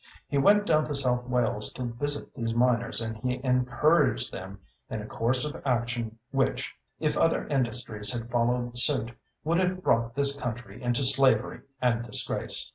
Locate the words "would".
9.43-9.61